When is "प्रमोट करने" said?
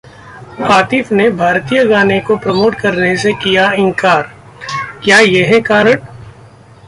2.37-3.15